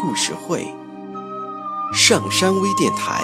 [0.00, 0.66] 故事会，
[1.92, 3.22] 上山微电台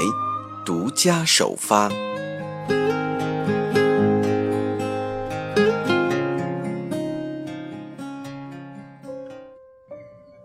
[0.62, 1.90] 独家首发。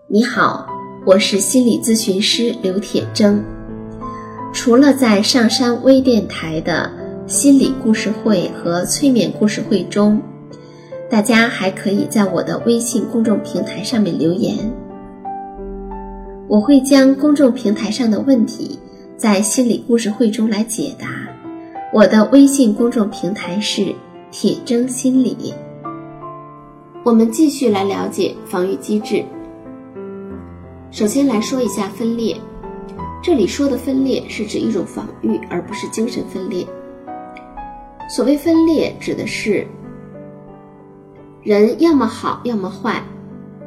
[0.07, 0.65] 你好，
[1.05, 3.43] 我是心理咨询师刘铁铮。
[4.53, 6.89] 除了在上山微电台的
[7.27, 10.21] 心理故事会和催眠故事会中。
[11.09, 14.71] 大家还可以在我的微信公众平台上面留言，
[16.51, 18.77] 我会将公众平台上的问题
[19.15, 21.07] 在心理故事会中来解答。
[21.93, 23.95] 我的微信公众平台是
[24.31, 25.53] 铁铮心理。
[27.05, 29.23] 我们继续来了解防御机制。
[30.91, 32.35] 首先来说一下分裂，
[33.23, 36.67] 这里说的分裂是指一种防御，而不是精神分裂。
[38.09, 39.65] 所谓分裂，指的是。
[41.43, 43.01] 人要么好，要么坏，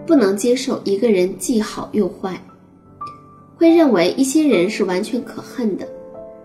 [0.06, 2.38] 不能接受一个人既好又坏，
[3.56, 5.86] 会认为一些人是完全可恨的，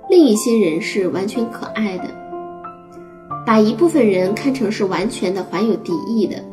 [0.10, 2.06] 另一些人是完全可爱的，
[3.46, 6.44] 把一部分人看成是完全的怀有敌意的，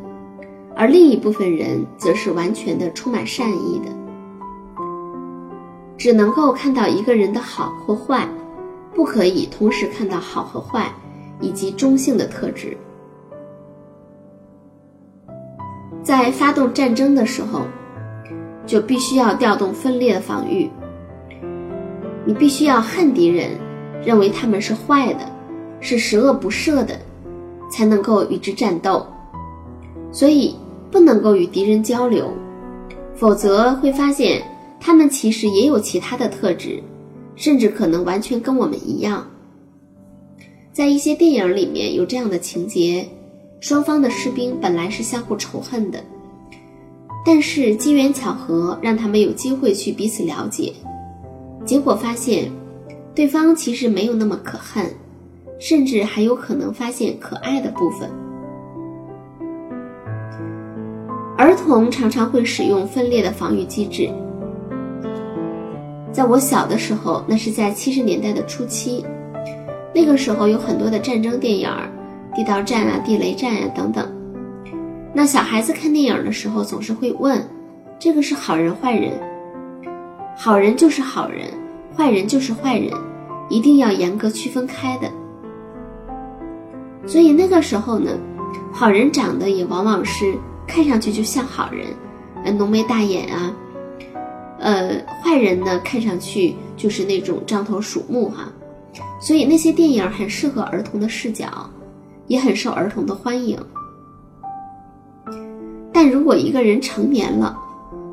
[0.75, 3.91] 而另一部分人则是完全的充满善意的，
[5.97, 8.27] 只能够看到一个人的好或坏，
[8.93, 10.91] 不可以同时看到好和坏
[11.39, 12.75] 以及中性的特质。
[16.03, 17.61] 在发动战争的时候，
[18.67, 20.69] 就必须要调动分裂的防御。
[22.25, 23.51] 你必须要恨敌人，
[24.05, 25.31] 认为他们是坏的，
[25.79, 26.99] 是十恶不赦的，
[27.71, 29.07] 才能够与之战斗。
[30.11, 30.55] 所以
[30.91, 32.31] 不能够与敌人交流，
[33.15, 34.43] 否则会发现
[34.79, 36.83] 他们其实也有其他的特质，
[37.35, 39.25] 甚至可能完全跟我们一样。
[40.73, 43.07] 在一些电影里面有这样的情节。
[43.59, 45.99] 双方的士兵本来是相互仇恨的，
[47.29, 50.71] 但是机缘巧合让他们有机会去彼此了解，
[51.65, 52.49] 结果发现，
[53.13, 54.85] 对方其实没有那么可恨，
[55.59, 58.09] 甚至还有可能发现可爱的部分。
[61.37, 64.09] 儿童常常会使用分裂的防御机制，
[66.13, 69.05] 在我小的时候，那是在七十年代的初期，
[69.93, 71.91] 那个时候有很多的战争电影儿。
[72.33, 74.16] 地道战啊，地雷战呀，等等。
[75.17, 77.43] 那小孩子看电影的时候，总是会问：
[77.97, 79.19] 这个是好人坏人？
[80.37, 81.51] 好人就是好人，
[81.97, 82.93] 坏人就是坏人，
[83.49, 85.09] 一定要严格区分开的。
[87.07, 88.11] 所以那个时候呢，
[88.71, 91.87] 好人长得也往往是看上去就像好人，
[92.45, 93.51] 呃，浓眉大眼啊。
[94.59, 98.53] 呃，坏人呢，看上去就是那种獐头鼠目哈。
[99.19, 101.47] 所以那些电影很适合儿童的视角。
[102.27, 103.57] 也很受儿童的欢迎，
[105.97, 107.57] 但如果一个人成年了，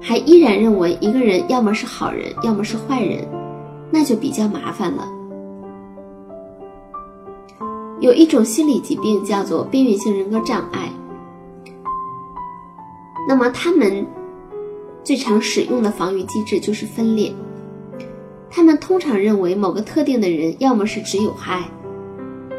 [0.01, 3.29] 还依然认为一个人要么是好人，要么是坏人，
[3.91, 5.07] 那就比较麻烦了。
[8.01, 10.91] 有一种心理疾病叫做边缘性人格障碍，
[13.29, 14.07] 那么他们
[15.03, 17.35] 最常使用的防御机制就是分裂，
[18.49, 21.63] 他们通常认为某个特定的人要么是只有害，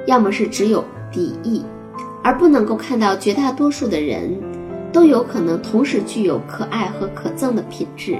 [0.06, 0.86] 要么是只有。
[1.12, 1.64] 敌意，
[2.24, 4.38] 而不能够看到绝大多数的人
[4.96, 8.18] 都有可能同时具有可爱和可憎的品质。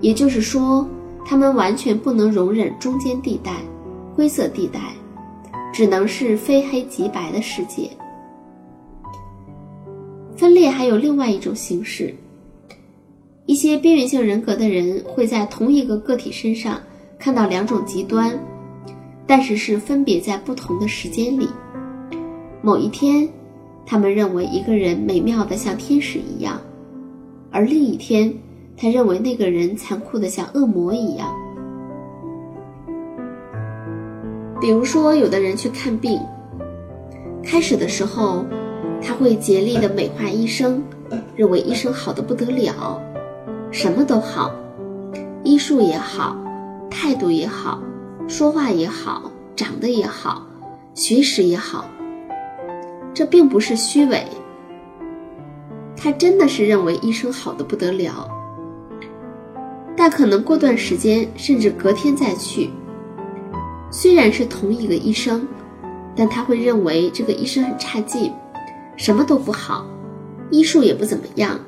[0.00, 0.84] 也就是说，
[1.24, 3.52] 他们完全不能容忍中间地带、
[4.16, 4.80] 灰色地带，
[5.72, 7.88] 只能是非黑即白的世界。
[10.34, 12.12] 分裂还有另外一种形式，
[13.46, 16.80] 一些边缘性人格的人会在同一个个体身上
[17.16, 18.36] 看到两种极端，
[19.24, 21.48] 但是是分别在不同的时间里。
[22.60, 23.28] 某一天，
[23.86, 26.60] 他们认为一个人美妙的像天使一样，
[27.50, 28.32] 而另一天，
[28.76, 31.28] 他认为那个人残酷的像恶魔一样。
[34.60, 36.18] 比如说，有的人去看病，
[37.42, 38.44] 开始的时候，
[39.02, 40.82] 他会竭力的美化医生，
[41.36, 42.98] 认为医生好的不得了，
[43.70, 44.50] 什么都好，
[45.42, 46.34] 医术也好，
[46.90, 47.82] 态度也好，
[48.26, 50.46] 说话也好，长得也好，
[50.94, 51.84] 学识也好。
[53.14, 54.26] 这并不是虚伪，
[55.96, 58.28] 他真的是认为医生好的不得了。
[59.96, 62.68] 但可能过段时间，甚至隔天再去。
[63.90, 65.46] 虽然是同一个医生，
[66.16, 68.32] 但他会认为这个医生很差劲，
[68.96, 69.86] 什么都不好，
[70.50, 71.60] 医术也不怎么样，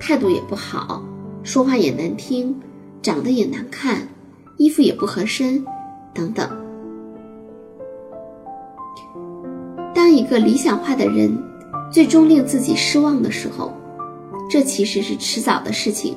[0.00, 1.00] 态度也不好，
[1.44, 2.60] 说话也难听，
[3.00, 4.08] 长得也难看，
[4.56, 5.64] 衣服也不合身，
[6.12, 6.59] 等等。
[10.30, 11.36] 个理想化的人
[11.90, 13.72] 最终令自己失望的时候，
[14.48, 16.16] 这其实是迟早的事情。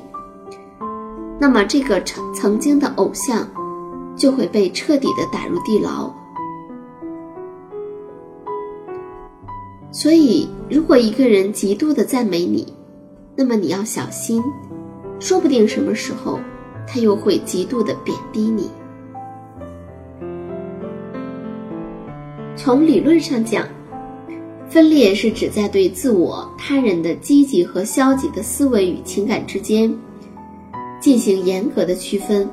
[1.40, 3.46] 那么，这个曾曾经的偶像
[4.16, 6.08] 就会被彻底的打入地牢。
[9.90, 12.72] 所以，如果一个人极度的赞美你，
[13.34, 14.40] 那么你要小心，
[15.18, 16.38] 说不定什么时候
[16.86, 18.70] 他又会极度的贬低你。
[22.54, 23.66] 从理论上讲，
[24.74, 29.96] 分裂是指在对自我、他人的积极和消极的思维与情感之间
[31.00, 32.50] 进行严格的区分。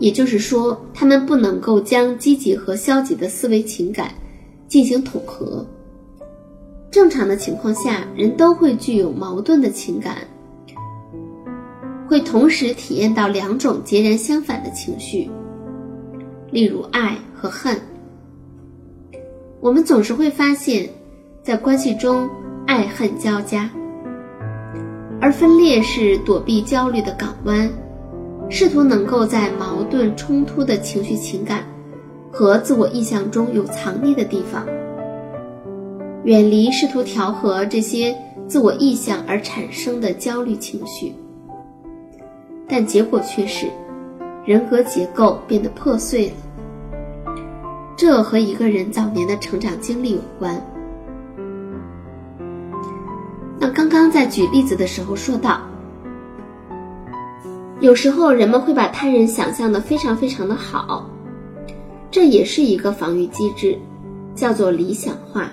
[0.00, 4.12] 也就是说，他们不能够将积极和消极的思维情感
[4.66, 5.64] 进行统合。
[6.90, 10.26] 正常的情况下，人都会具有矛盾的情感，
[12.08, 15.30] 会同时体验到两种截然相反的情绪，
[16.50, 17.80] 例如爱和恨。
[19.62, 20.88] 我们总是会发现，
[21.40, 22.28] 在关系中
[22.66, 23.70] 爱恨交加，
[25.20, 27.70] 而分裂是躲避焦虑的港湾，
[28.50, 31.62] 试图能够在矛盾冲突的情绪情感
[32.32, 34.66] 和自我意向中有藏匿的地方，
[36.24, 38.12] 远离试图调和这些
[38.48, 41.14] 自我意向而产生的焦虑情绪，
[42.66, 43.68] 但结果却是
[44.44, 46.32] 人格结构变得破碎了。
[47.96, 50.60] 这和一个人早年的成长经历有关。
[53.58, 55.60] 那刚刚在举例子的时候说到，
[57.80, 61.08] 有时候人们会把他人想象的非常非常的好，
[62.10, 63.78] 这也是一个防御机制，
[64.34, 65.50] 叫做理想化。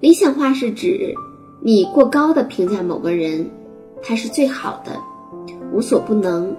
[0.00, 1.14] 理想化是指
[1.62, 3.50] 你过高的评价某个人，
[4.02, 5.00] 他是最好的，
[5.72, 6.54] 无所不能，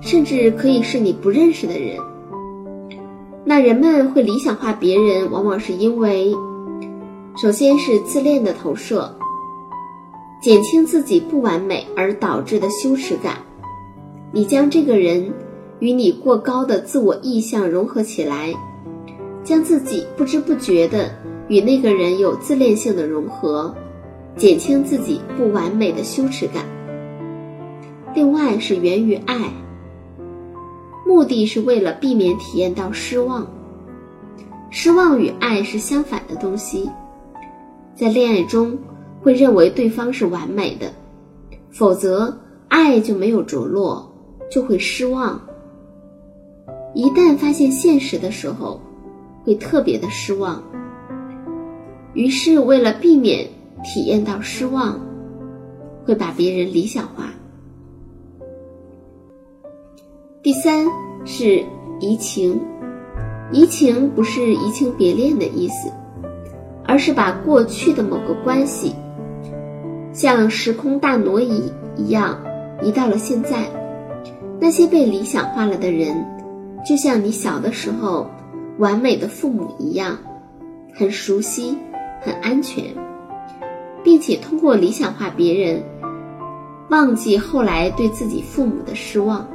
[0.00, 1.96] 甚至可以是你不认识的人。
[3.44, 6.34] 那人们会理想化别人，往往是因为，
[7.36, 9.16] 首先是自恋的投射，
[10.42, 13.38] 减轻自己不完美而导致的羞耻感。
[14.30, 15.32] 你将这个人
[15.78, 18.54] 与你过高的自我意向融合起来，
[19.42, 21.10] 将自己不知不觉的
[21.48, 23.74] 与那个人有自恋性的融合，
[24.36, 26.64] 减轻自己不完美的羞耻感。
[28.14, 29.50] 另外是源于爱。
[31.20, 33.46] 目的是为了避免体验到失望。
[34.70, 36.88] 失望与爱是相反的东西，
[37.94, 38.78] 在恋爱中
[39.20, 40.90] 会认为对方是完美的，
[41.68, 42.34] 否则
[42.68, 44.10] 爱就没有着落，
[44.50, 45.38] 就会失望。
[46.94, 48.80] 一旦发现现实的时候，
[49.44, 50.62] 会特别的失望。
[52.14, 53.46] 于是为了避免
[53.84, 54.98] 体验到失望，
[56.02, 57.30] 会把别人理想化。
[60.42, 60.86] 第三
[61.24, 61.64] 是
[62.00, 62.60] 移情，
[63.52, 65.90] 移情不是移情别恋的意思，
[66.86, 68.94] 而是把过去的某个关系，
[70.12, 72.38] 像时空大挪移一样
[72.82, 73.64] 移到了现在。
[74.58, 76.14] 那些被理想化了的人，
[76.86, 78.26] 就像你小的时候
[78.78, 80.18] 完美的父母一样，
[80.94, 81.76] 很熟悉，
[82.20, 82.84] 很安全，
[84.04, 85.82] 并且通过理想化别人，
[86.90, 89.48] 忘记后来对自己父母的失望。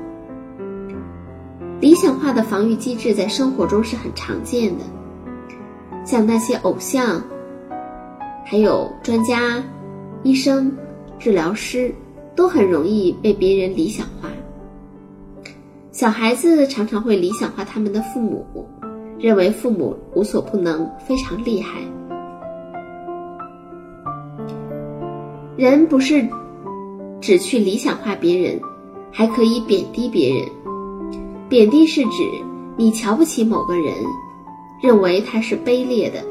[1.82, 4.84] 理想化的防御机制在生活中是很常见的，
[6.05, 7.22] 像那些偶像，
[8.46, 9.62] 还有专家、
[10.24, 10.72] 医生、
[11.20, 11.94] 治疗师，
[12.36, 14.29] 都很容易被别人理想化。
[15.91, 18.46] 小孩子常常会理想化他们的父母，
[19.20, 21.79] 认为父母无所不能，非常厉害。
[25.58, 26.27] 人不是
[27.22, 28.60] 只去理想化别人，
[29.12, 30.46] 还可以贬低别人。
[31.47, 32.23] 贬低是指
[32.75, 33.93] 你瞧不起某个人，
[34.81, 36.23] 认为他是卑劣的，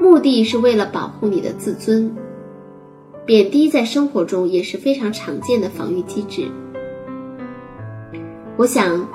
[0.00, 2.10] 目的是为了保护你的自尊。
[3.26, 6.48] 贬低在生活中也是非常常见的防御机制。
[8.56, 9.06] 我想，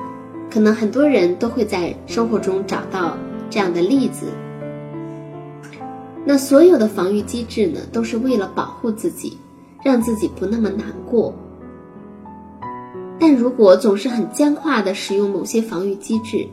[0.51, 3.17] 可能很多人都会在生活中找到
[3.49, 4.27] 这样的例子。
[6.23, 9.37] 那所有的防御机制呢，都是为了保护自己，
[9.83, 11.33] 让自己不那么难过。
[13.19, 16.45] 但如果总是很僵化的使用某些防御机制，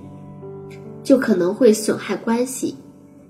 [1.02, 2.76] 就可能会损害关系，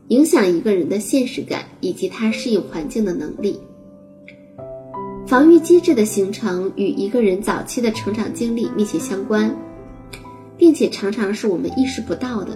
[0.09, 3.59] 影响一个人的现实感以及他适应环境的能力。
[5.27, 9.55] 防御机制的形成与一个人早期的成长经历密切相关，
[10.59, 12.51] 并且常常是我们意识不到的。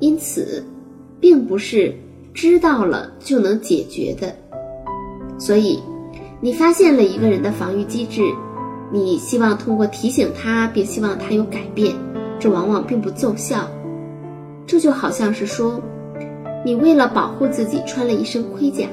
[0.00, 0.64] 因此，
[1.20, 1.94] 并不是
[2.34, 4.34] 知道了就能解决的。
[5.38, 5.78] 所以，
[6.40, 8.22] 你发现了一个人的防御机制，
[8.92, 11.94] 你希望通过提醒他，并希望他有改变，
[12.38, 13.68] 这往往并不奏效。
[14.66, 15.80] 这就好像是说，
[16.64, 18.86] 你为了保护自己穿了一身盔甲。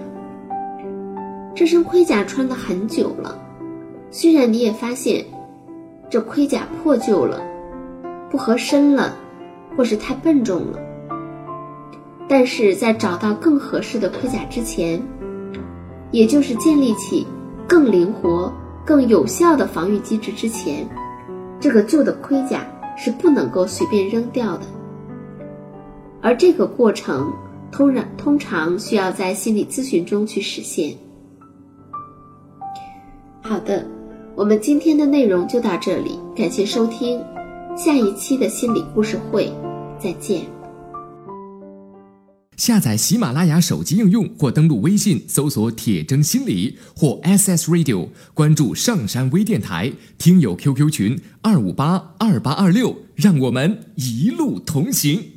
[1.56, 3.39] 这身盔甲穿的很久了，
[4.12, 5.25] 虽然你也发现
[6.10, 7.42] 这盔甲破旧了、
[8.30, 9.16] 不合身了，
[9.75, 10.80] 或是太笨重了，
[12.27, 15.01] 但是在找到更合适的盔甲之前，
[16.12, 17.25] 也就是建立起
[17.68, 18.54] 更灵活、
[18.88, 20.88] 更有效的防御机制之前，
[21.60, 22.65] 这个旧的盔甲
[22.96, 24.63] 是不能够随便扔掉的。
[26.22, 27.29] 而这个过程
[27.70, 30.96] 通常通常需要在心理咨询中去实现。
[33.41, 33.86] 好的，
[34.36, 37.22] 我们今天的内容就到这里，感谢收听，
[37.75, 39.51] 下一期的心理故事会，
[40.00, 40.57] 再见。
[42.58, 55.37] 下载喜马拉雅手机应用或登录微信搜索“铁征心理”或 SS Radio，关注上山微电台，听友 QQ 群二五八二八二六，让我们一路同行。